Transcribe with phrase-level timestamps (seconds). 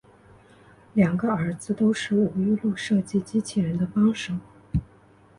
[0.95, 4.33] 两个儿子都是吴玉禄设计机器人的帮手。